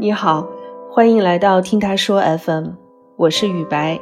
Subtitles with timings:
[0.00, 0.48] 你好，
[0.90, 2.68] 欢迎来到听他说 FM，
[3.16, 4.00] 我是雨白，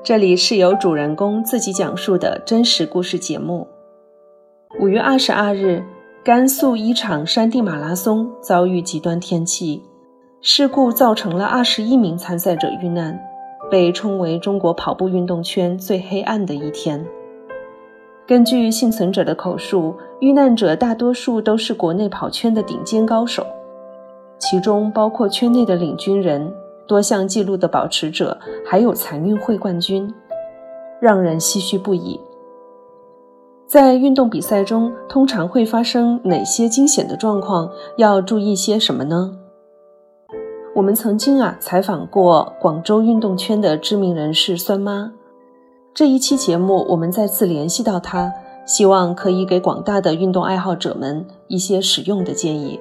[0.00, 3.66] 这里是由主人公自己讲述的真实故事节目。
[4.78, 5.82] 五月二十二日，
[6.22, 9.82] 甘肃一场山地马拉松遭遇极端天气
[10.40, 13.18] 事故，造成了二十一名参赛者遇难，
[13.68, 17.04] 被称为中国跑步运动圈最黑暗的一天。
[18.24, 23.44] 根据幸存者的口述，遇难者大多数都是国内跑圈的顶尖高手。
[24.40, 26.52] 其中包括圈内的领军人、
[26.88, 30.12] 多项纪录的保持者，还有残运会冠军，
[31.00, 32.18] 让人唏嘘不已。
[33.66, 37.70] 在运动比赛中，通常会发生哪些惊险的状况？
[37.96, 39.36] 要注意些什么呢？
[40.74, 45.12] 我们曾经啊采访过广州运动圈的知名人士酸妈，
[45.94, 48.32] 这一期节目我们再次联系到她，
[48.66, 52.80] 希望可以给广大的运动爱好者们一些实用的建议。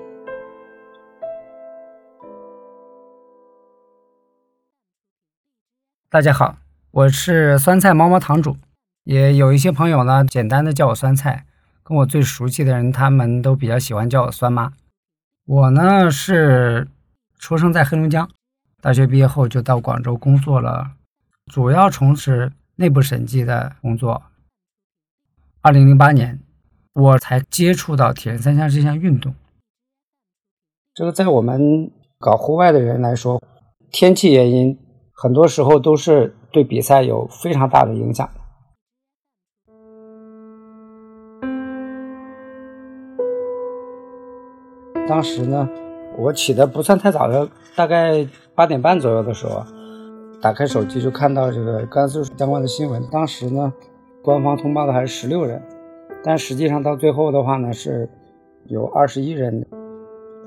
[6.11, 6.57] 大家好，
[6.89, 8.57] 我是酸菜猫猫堂主，
[9.03, 11.45] 也有一些朋友呢，简单的叫我酸菜。
[11.83, 14.73] 跟我最熟悉的人，他们都比较喜欢叫我酸妈。
[15.45, 16.87] 我呢是
[17.37, 18.27] 出生在黑龙江，
[18.81, 20.93] 大学毕业后就到广州工作了，
[21.45, 24.23] 主要从事内部审计的工作。
[25.61, 26.39] 二零零八年，
[26.93, 29.35] 我才接触到铁人三项这项运动。
[30.95, 33.39] 这个在我们搞户外的人来说，
[33.91, 34.75] 天气原因。
[35.21, 38.29] 很多时候都是对比赛有非常大的影响。
[45.09, 45.67] 当时呢，
[46.17, 48.25] 我起的不算太早的，大概
[48.55, 49.61] 八点半左右的时候，
[50.41, 53.03] 打开手机就看到这个甘肃相关的新闻。
[53.11, 53.73] 当时呢，
[54.23, 55.61] 官方通报的还是十六人，
[56.23, 58.09] 但实际上到最后的话呢，是
[58.67, 59.67] 有二十一人。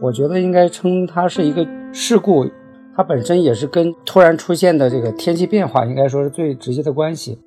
[0.00, 2.46] 我觉得应该称它是一个事故。
[2.94, 7.40] 它本身也是跟突然出现的这个天气变化，应该说是最直接的关系。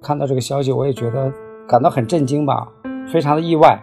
[0.00, 1.32] 看到这个消息，我也觉得
[1.66, 2.72] 感到很震惊吧，
[3.12, 3.82] 非常的意外。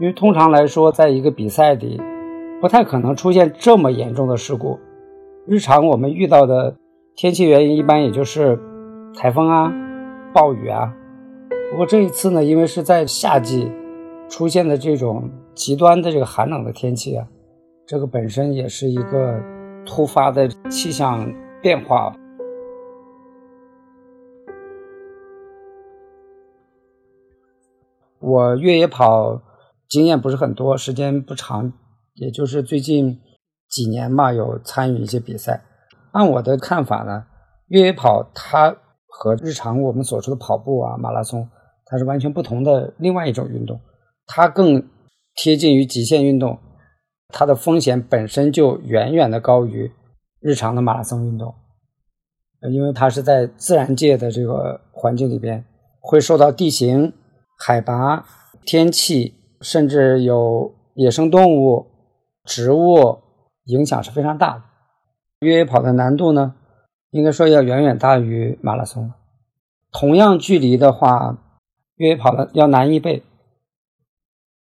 [0.00, 2.00] 因为通常来说，在一个比赛里，
[2.60, 4.80] 不太可能出现这么严重的事故。
[5.46, 6.74] 日常我们遇到的
[7.14, 8.58] 天气原因，一般也就是
[9.14, 9.72] 台风啊、
[10.32, 10.92] 暴雨啊。
[11.70, 13.70] 不过这一次呢，因为是在夏季
[14.28, 17.24] 出现的这种极端的这个寒冷的天气啊，
[17.86, 19.40] 这个本身也是一个。
[19.86, 22.14] 突发的气象变化，
[28.20, 29.42] 我越野跑
[29.88, 31.72] 经验不是很多，时间不长，
[32.14, 33.20] 也就是最近
[33.68, 35.64] 几年嘛，有参与一些比赛。
[36.12, 37.24] 按我的看法呢，
[37.66, 38.76] 越野跑它
[39.06, 41.48] 和日常我们所说的跑步啊、马拉松，
[41.86, 43.80] 它是完全不同的另外一种运动，
[44.26, 44.88] 它更
[45.34, 46.58] 贴近于极限运动。
[47.32, 49.90] 它的风险本身就远远的高于
[50.40, 51.54] 日常的马拉松运动，
[52.70, 55.64] 因为它是在自然界的这个环境里边，
[56.00, 57.12] 会受到地形、
[57.58, 58.24] 海拔、
[58.64, 61.86] 天气，甚至有野生动物、
[62.44, 63.18] 植物
[63.64, 64.62] 影响是非常大的。
[65.40, 66.54] 越野跑的难度呢，
[67.10, 69.12] 应该说要远远大于马拉松。
[69.92, 71.38] 同样距离的话，
[71.96, 73.22] 越野跑的要难一倍。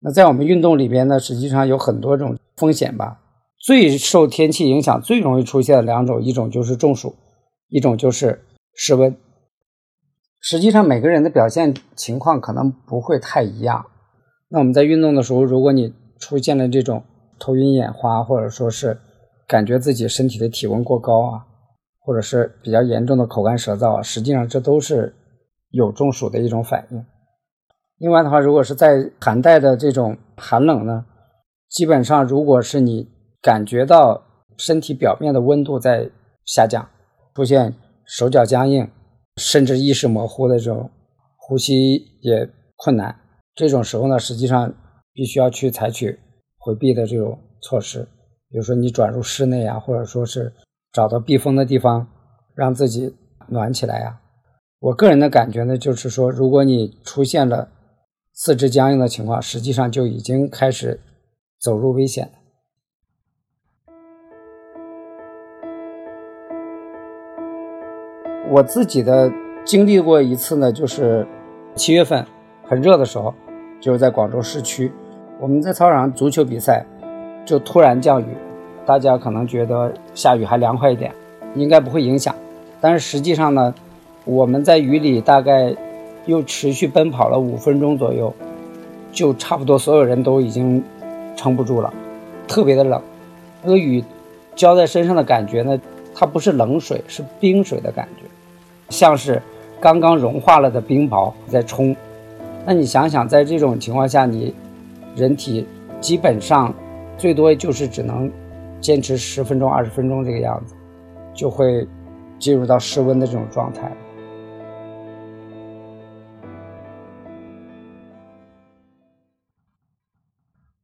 [0.01, 3.21] 那在我们运动里边呢，实际上有很多种风险吧。
[3.59, 7.15] 最受天气影响、最容易出现的两种，一种就是中暑，
[7.69, 9.17] 一种就是室温。
[10.41, 13.87] 实际上每个人的表现情况可能不会太一样。
[14.49, 17.05] 那我们在运动的时候，如果你出现了这种
[17.39, 18.99] 头晕眼花，或者说是
[19.47, 21.47] 感觉自己身体的体温过高啊，
[22.01, 25.15] 或者是比较严重的口干舌燥啊，实际上这都是
[25.71, 27.07] 有中暑的一种反应。
[27.99, 31.07] 另外的话，如果是在寒带的这种寒冷呢，
[31.73, 33.09] 基本上如果是你
[33.41, 34.23] 感觉到
[34.59, 36.11] 身体表面的温度在
[36.45, 36.87] 下降，
[37.35, 37.75] 出现
[38.05, 38.91] 手脚僵硬，
[39.39, 40.91] 甚至意识模糊的这种
[41.39, 42.47] 呼吸也
[42.77, 43.17] 困难，
[43.55, 44.75] 这种时候呢，实际上
[45.15, 46.21] 必须要去采取
[46.59, 48.07] 回避的这种措施，
[48.51, 50.53] 比如说你转入室内啊，或者说是
[50.93, 52.07] 找到避风的地方，
[52.55, 53.17] 让自己
[53.49, 54.21] 暖起来呀。
[54.79, 57.71] 我个人的感觉呢，就是说，如果你出现了
[58.35, 61.01] 四肢僵硬的情况，实际上就已经开始
[61.63, 62.29] 走入危险。
[68.51, 69.33] 我自己的
[69.65, 71.25] 经历过一次呢，就是
[71.77, 72.27] 七月份
[72.65, 73.33] 很热的时候，
[73.81, 74.91] 就是在广州市区，
[75.39, 76.85] 我们在操场上足球比赛，
[77.47, 78.37] 就突然降雨。
[78.85, 81.15] 大家可能觉得下雨还凉快一点，
[81.55, 82.35] 应该不会影响，
[82.81, 83.73] 但是实际上呢，
[84.25, 85.77] 我们在雨里大概。
[86.25, 88.33] 又持续奔跑了五分钟左右，
[89.11, 90.81] 就差不多所有人都已经
[91.37, 91.93] 撑不住了，
[92.47, 93.01] 特别的冷。
[93.63, 94.03] 那个雨
[94.55, 95.81] 浇在身上的感觉呢，
[96.15, 98.25] 它不是冷水，是冰水的感觉，
[98.89, 99.41] 像是
[99.81, 101.95] 刚刚融化了的冰雹在冲。
[102.65, 104.55] 那你想想，在这种情况下，你
[105.17, 105.67] 人体
[106.01, 106.73] 基本上
[107.17, 108.31] 最多就是只能
[108.81, 110.75] 坚持十分钟、二十分钟这个样子，
[111.35, 111.87] 就会
[112.39, 113.91] 进入到室温的这种状态。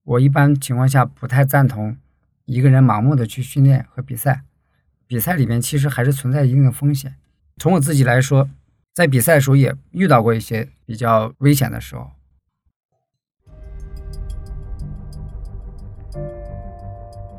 [0.08, 1.94] 我一般情况下不太赞同
[2.46, 4.42] 一个人盲目的去训练和比赛。
[5.06, 7.16] 比赛里面其实还是存在一定的风险。
[7.58, 8.48] 从我自己来说，
[8.94, 12.10] 在比赛的时候也遇到过一些比较危险的时候。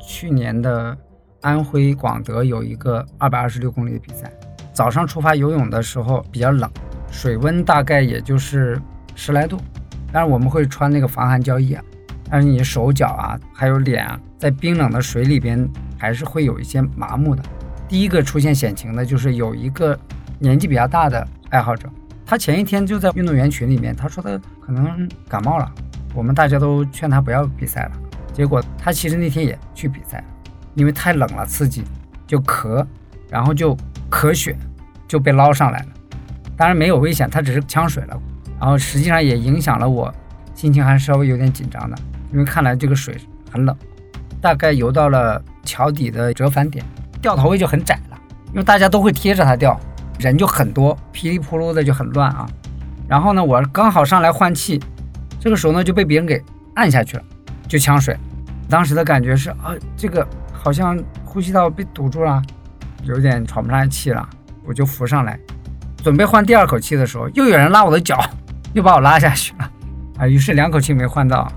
[0.00, 0.96] 去年的
[1.40, 4.32] 安徽广德有一个二百二十六公里的比赛，
[4.72, 6.70] 早上出发游泳的时候比较冷，
[7.10, 8.80] 水温大概也就是
[9.16, 9.60] 十来度，
[10.12, 11.82] 但是我们会穿那个防寒胶衣啊。
[12.30, 15.68] 但是你手脚啊，还有脸啊，在冰冷的水里边
[15.98, 17.42] 还是会有一些麻木的。
[17.88, 19.98] 第一个出现险情的就是有一个
[20.38, 21.88] 年纪比较大的爱好者，
[22.24, 25.68] 他前一天就在运动员群里面，他说他可能感冒了，
[26.14, 27.92] 我们大家都劝他不要比赛了。
[28.32, 30.24] 结果他其实那天也去比赛了，
[30.74, 31.82] 因为太冷了刺激，
[32.28, 32.86] 就咳，
[33.28, 33.76] 然后就
[34.08, 34.56] 咳血，
[35.08, 35.86] 就被捞上来了。
[36.56, 38.16] 当然没有危险，他只是呛水了，
[38.60, 40.14] 然后实际上也影响了我，
[40.54, 41.98] 心情还稍微有点紧张的。
[42.32, 43.16] 因为看来这个水
[43.50, 43.76] 很冷，
[44.40, 46.84] 大概游到了桥底的折返点，
[47.20, 48.18] 掉头位就很窄了，
[48.52, 49.78] 因为大家都会贴着它掉，
[50.18, 52.48] 人就很多，噼里扑噜的就很乱啊。
[53.08, 54.80] 然后呢，我刚好上来换气，
[55.40, 56.40] 这个时候呢就被别人给
[56.74, 57.22] 按下去了，
[57.66, 58.16] 就呛水。
[58.68, 62.40] 当时的感觉是啊，这个好像呼吸道被堵住了，
[63.02, 64.28] 有点喘不上来气了，
[64.64, 65.36] 我就浮上来，
[66.04, 68.22] 准备换第二口气的时候，又有人拉我的脚，
[68.72, 69.70] 又把我拉下去了
[70.18, 70.28] 啊。
[70.28, 71.50] 于是两口气没换到。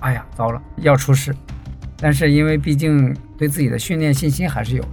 [0.00, 1.34] 哎呀，糟了，要出事！
[1.96, 4.84] 但是因为毕竟对自己的训练信心还是有，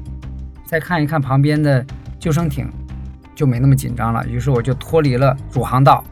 [0.65, 1.85] 再看一看旁边的
[2.19, 2.69] 救生艇，
[3.33, 4.27] 就没那么紧张了。
[4.27, 6.03] 于是我就脱离了主航道，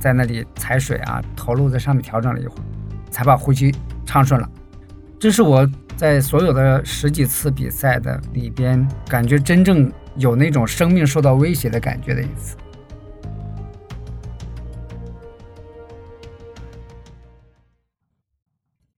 [0.00, 2.62] 在那里踩水啊，头露在上面调整了一会儿，
[3.10, 3.72] 才把呼吸
[4.04, 4.50] 畅顺了。
[5.20, 5.64] 这是我
[5.96, 12.56] 在所有的十几次比赛的里边，感觉真正有那种生命受到威胁的感觉的一次。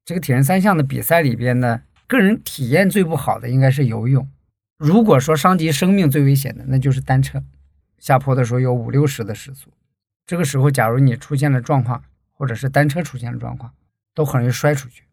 [0.05, 4.29] 这个铁人三项的比赛里边呢，个人体验最不好的应该是游泳。
[4.77, 7.43] 如果说伤及生命最危险的，那就是单车。
[7.99, 9.71] 下坡的时候有五六十的时速，
[10.27, 13.73] 这个时候假如你出现了状况，或者是单车出现了状况，
[14.12, 15.05] 都很容易摔出去。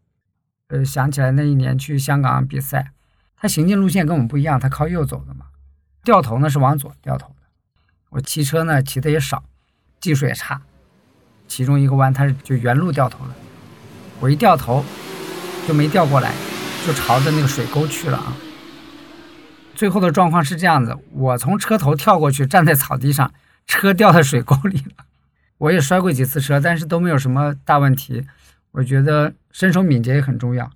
[0.68, 2.92] 呃，想起来那一年去香港比赛，
[3.34, 5.46] 他行进路线跟我们不一样，他靠右走的嘛，
[6.04, 7.36] 掉头呢是往左掉头的。
[8.10, 9.42] 我骑车呢骑的也少，
[9.98, 10.60] 技术也差，
[11.48, 13.34] 其中一个弯他是就原路掉头了。
[14.22, 14.84] 我一掉头，
[15.66, 16.32] 就没掉过来，
[16.86, 18.36] 就朝着那个水沟去了啊。
[19.74, 23.34] 最后的状况是这样子：我从车头跳过去，站在草地上，
[23.66, 25.04] 车掉在水沟里了。
[25.58, 28.24] 我也摔过几次车，但是都没有什么大问题。
[28.70, 30.70] 我觉得身手敏捷也很重要。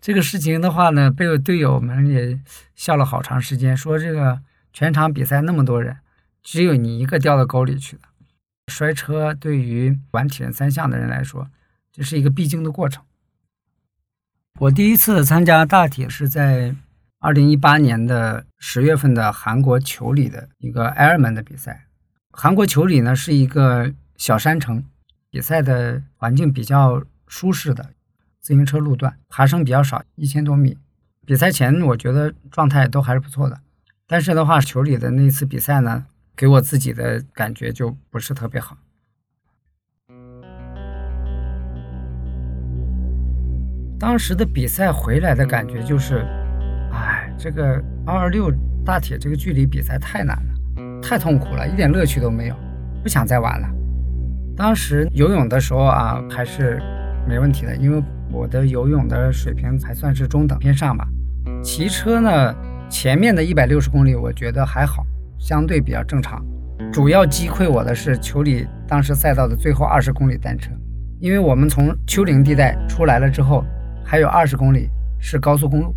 [0.00, 2.40] 这个事情的话呢，被我队友们也
[2.74, 4.40] 笑了好长时间，说这个
[4.72, 5.98] 全场比赛那么多人，
[6.42, 8.02] 只有你一个掉到沟里去的。
[8.68, 11.46] 摔车对于玩铁人三项的人来说，
[12.00, 13.04] 这是一个必经的过程。
[14.58, 16.74] 我第一次参加大铁是在
[17.18, 21.88] 二零一八年的十月份的韩国球里的一个 Ironman 的比赛。
[22.30, 24.82] 韩国球里呢是一个小山城，
[25.28, 27.90] 比赛的环境比较舒适的，
[28.40, 30.78] 自行车路段，爬升比较少，一千多米。
[31.26, 33.60] 比赛前我觉得状态都还是不错的，
[34.06, 38.78] 但是的话，球里的那次比赛呢，给我自己的感觉就不是特别好。
[44.00, 46.26] 当时的比赛回来的感觉就是，
[46.90, 48.50] 哎，这个二二六
[48.82, 52.54] 大铁这个距离比赛太难了，太痛苦了，一点乐趣都没有，
[53.02, 53.68] 不想再玩了。
[54.56, 56.80] 当时游泳的时候啊，还是
[57.28, 58.02] 没问题的，因为
[58.32, 61.06] 我的游泳的水平还算是中等偏上吧。
[61.62, 62.54] 骑车呢，
[62.88, 65.04] 前面的一百六十公里我觉得还好，
[65.38, 66.42] 相对比较正常。
[66.90, 70.70] 主要击溃我的是球里当时赛道的最后二十公里单车，
[71.18, 73.62] 因为我们从丘陵地带出来了之后。
[74.10, 74.90] 还有二十公里
[75.20, 75.94] 是高速公路，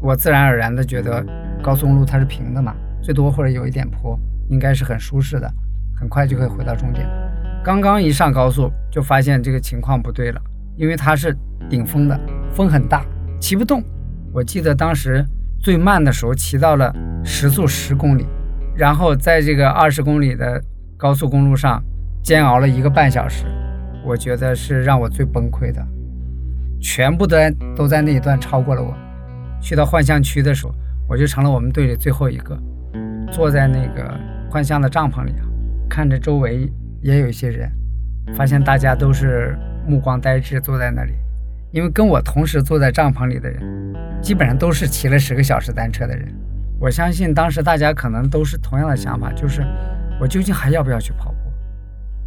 [0.00, 1.26] 我自然而然的觉得
[1.60, 2.72] 高速公路它是平的嘛，
[3.02, 4.16] 最多或者有一点坡，
[4.48, 5.52] 应该是很舒适的，
[5.96, 7.04] 很快就可以回到终点。
[7.64, 10.40] 刚刚一上高速就发现这个情况不对了，
[10.76, 11.36] 因为它是
[11.68, 12.16] 顶风的，
[12.52, 13.04] 风很大，
[13.40, 13.82] 骑不动。
[14.32, 15.24] 我记得当时
[15.60, 18.24] 最慢的时候骑到了时速十公里，
[18.76, 20.62] 然后在这个二十公里的
[20.96, 21.82] 高速公路上
[22.22, 23.46] 煎熬了一个半小时，
[24.06, 25.84] 我觉得是让我最崩溃的。
[26.80, 28.94] 全部的都在那一段超过了我，
[29.60, 30.74] 去到幻象区的时候，
[31.08, 32.56] 我就成了我们队里最后一个，
[33.32, 34.14] 坐在那个
[34.50, 35.32] 幻象的帐篷里，
[35.88, 36.70] 看着周围
[37.02, 37.70] 也有一些人，
[38.34, 39.56] 发现大家都是
[39.86, 41.12] 目光呆滞坐在那里，
[41.72, 43.62] 因为跟我同时坐在帐篷里的人，
[44.22, 46.28] 基本上都是骑了十个小时单车的人。
[46.80, 49.64] 我相信当时大家可能都是同样的想法，就是
[50.20, 51.38] 我究竟还要不要去跑步？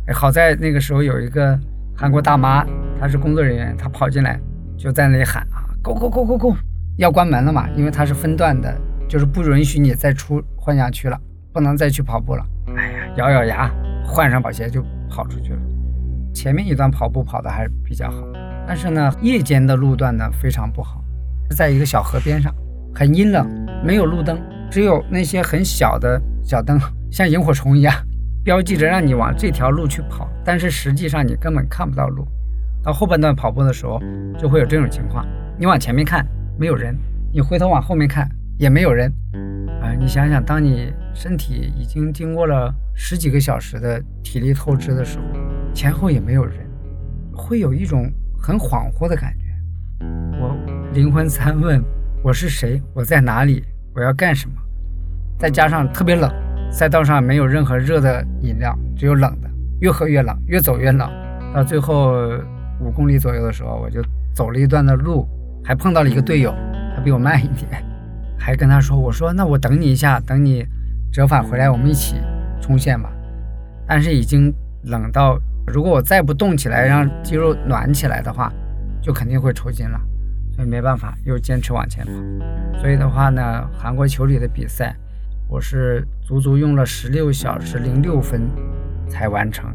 [0.07, 1.57] 哎，好在那个时候有一个
[1.95, 2.65] 韩国大妈，
[2.99, 4.39] 她是工作人员，她跑进来
[4.77, 6.55] 就在那里喊啊，Go Go Go Go Go！
[6.97, 7.69] 要关门了嘛？
[7.75, 8.75] 因为它是分段的，
[9.07, 11.19] 就是不允许你再出幻想区了，
[11.53, 12.45] 不能再去跑步了。
[12.75, 13.71] 哎呀，咬咬牙，
[14.05, 15.59] 换上跑鞋就跑出去了。
[16.33, 18.23] 前面一段跑步跑的还是比较好，
[18.67, 21.03] 但是呢，夜间的路段呢非常不好，
[21.49, 22.53] 在一个小河边上，
[22.95, 23.47] 很阴冷，
[23.83, 26.79] 没有路灯，只有那些很小的小灯，
[27.11, 27.93] 像萤火虫一样，
[28.43, 32.27] 标记着让你往这条路去跑，但是实际上你根本看不到路。
[32.83, 33.99] 到后半段跑步的时候，
[34.37, 35.25] 就会有这种情况，
[35.57, 36.25] 你往前面看。
[36.59, 36.95] 没有人，
[37.33, 38.29] 你回头往后面看
[38.59, 39.11] 也没有人，
[39.81, 45.23] 啊，你想想，当你身体已经经过了十几个小时的体力透支的时候，
[45.73, 46.57] 前后也没有人，
[47.33, 49.45] 会有一种很恍惚的感觉。
[50.39, 50.55] 我
[50.93, 51.81] 灵魂三问：
[52.21, 52.79] 我是谁？
[52.93, 53.63] 我在哪里？
[53.95, 54.55] 我要干什么？
[55.39, 56.31] 再加上特别冷，
[56.71, 59.49] 赛道上没有任何热的饮料，只有冷的，
[59.81, 61.07] 越喝越冷，越走越冷。
[61.53, 62.13] 到最后
[62.79, 64.01] 五公里左右的时候，我就
[64.33, 65.27] 走了一段的路。
[65.63, 66.51] 还碰到了一个队友，
[66.95, 67.83] 他比我慢一点，
[68.35, 70.65] 还跟他说：“我说那我等你一下，等你
[71.13, 72.15] 折返回来，我们一起
[72.59, 73.11] 冲线吧。”
[73.87, 74.51] 但是已经
[74.85, 75.37] 冷到，
[75.67, 78.51] 如果我再不动起来，让肌肉暖起来的话，
[79.03, 80.01] 就肯定会抽筋了。
[80.55, 82.79] 所以没办法，又坚持往前跑。
[82.79, 84.95] 所以的话呢，韩国球里的比赛，
[85.51, 88.49] 我是足足用了十六小时零六分
[89.09, 89.69] 才完成。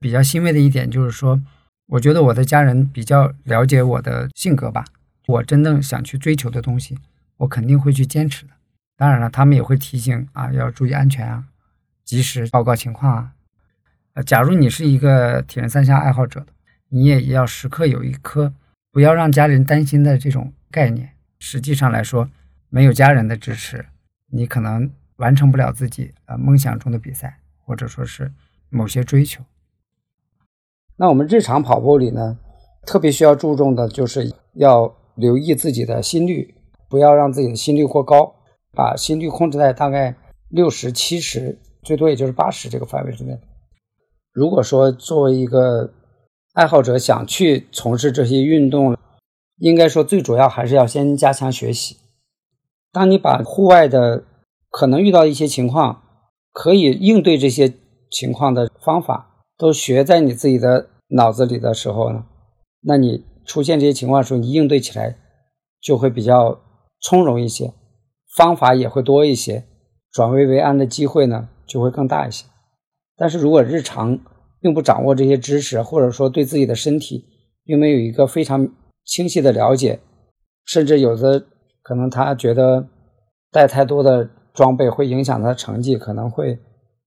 [0.00, 1.42] 比较欣慰的一点就是说，
[1.88, 4.86] 我觉得我的家人比较了解我的性格吧。
[5.26, 6.98] 我真正想去追求的东西，
[7.36, 8.52] 我肯定会去坚持的。
[8.96, 11.44] 当然了，他们也会提醒啊，要注意安全啊，
[12.02, 13.14] 及时报告情况
[14.14, 14.22] 啊。
[14.22, 16.46] 假如你是一个铁人三项爱好者的，
[16.94, 18.52] 你也要时刻有一颗
[18.92, 21.08] 不要让家人担心的这种概念。
[21.38, 22.28] 实际上来说，
[22.68, 23.86] 没有家人的支持，
[24.30, 28.30] 你可能完成不了自己呃梦想中的比赛，或者说是
[28.68, 29.42] 某些追求。
[30.96, 32.38] 那我们日常跑步里呢，
[32.86, 36.54] 特别需要注重的就是要留意自己的心率，
[36.90, 38.34] 不要让自己的心率过高，
[38.72, 40.14] 把心率控制在大概
[40.50, 43.40] 六十七十，最多也就是八十这个范围之内。
[44.30, 45.92] 如果说作为一个
[46.52, 48.96] 爱好者想去从事这些运动，
[49.58, 51.96] 应该说最主要还是要先加强学习。
[52.92, 54.24] 当你把户外的
[54.70, 56.02] 可能遇到一些情况，
[56.52, 57.72] 可以应对这些
[58.10, 60.88] 情况的方法都学在你自己的。
[61.14, 62.24] 脑子里的时候呢，
[62.80, 65.18] 那你出现这些情况的时候，你应对起来
[65.78, 66.58] 就会比较
[67.02, 67.74] 从容一些，
[68.34, 69.66] 方法也会多一些，
[70.10, 72.46] 转危为安的机会呢就会更大一些。
[73.14, 74.18] 但是如果日常
[74.62, 77.26] 并不掌握这些知识，或者说对自己的身体
[77.64, 78.66] 并没有一个非常
[79.04, 79.98] 清晰的了解，
[80.64, 81.44] 甚至有的
[81.82, 82.88] 可能他觉得
[83.50, 86.56] 带太多的装备会影响他的成绩，可能会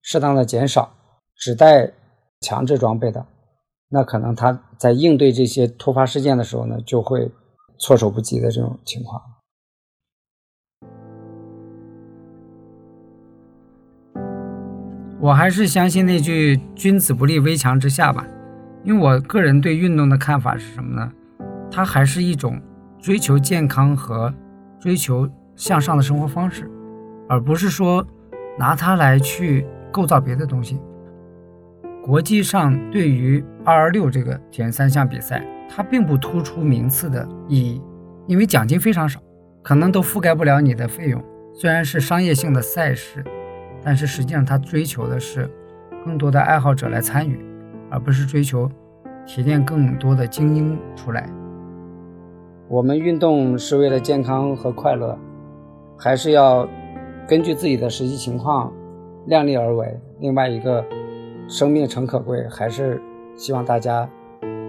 [0.01, 0.93] 适当的减少，
[1.37, 1.93] 只带
[2.41, 3.25] 强制装备的。
[3.87, 7.31] 那可能他在应对这些突发事件的时候呢，就会
[7.79, 9.21] 措手不及的这种情况。
[15.19, 18.25] 我还是相信那句“君子不立危墙之下”吧，
[18.83, 21.11] 因为我个人对运动的看法是什么呢？
[21.71, 22.61] 它还是一种
[22.99, 24.33] 追求健康和
[24.79, 26.69] 追求向上的生活方式，
[27.29, 28.05] 而不是说
[28.59, 30.79] 拿它来去构造别的东西。
[32.03, 37.81] 国际上对于二二六这个铁人三项比赛，它并不突出名次的意义，
[38.27, 39.19] 因为奖金非常少，
[39.63, 41.23] 可能都覆盖不了你的费用。
[41.53, 43.23] 虽然是商业性的赛事，
[43.85, 45.49] 但是实际上他追求的是
[46.03, 47.39] 更多的爱好者来参与，
[47.89, 48.69] 而不是追求
[49.25, 51.29] 提炼更多的精英出来。
[52.67, 55.17] 我们运动是为了健康和快乐，
[55.97, 56.67] 还是要
[57.27, 58.73] 根据自己的实际情况
[59.27, 59.97] 量力而为。
[60.19, 60.83] 另外一个。
[61.47, 62.99] 生命诚可贵，还是
[63.35, 64.09] 希望大家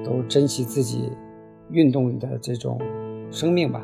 [0.04, 1.10] 都珍惜自己
[1.70, 2.78] 运动的这种
[3.30, 3.82] 生命吧。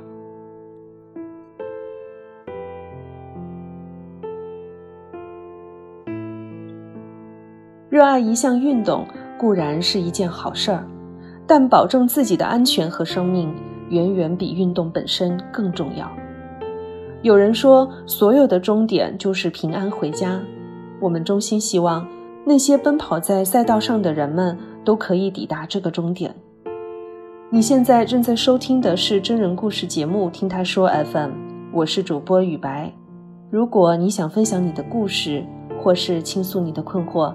[7.92, 9.06] 热爱一项运动
[9.38, 10.82] 固然是一件好事儿，
[11.46, 13.54] 但保证自己的安全和生命
[13.90, 16.10] 远远比运动本身更重要。
[17.20, 20.40] 有人说，所有的终点就是平安回家。
[21.00, 22.08] 我们衷心希望。
[22.46, 26.34] 那些奔跑在赛道上的人们都可以抵达这个终点。
[27.50, 31.30] 你现在正在收听的是真人故事节目《听他说 FM》，
[31.74, 32.90] 我是主播雨白。
[33.50, 35.44] 如果你想分享你的故事，
[35.78, 37.34] 或是倾诉你的困惑，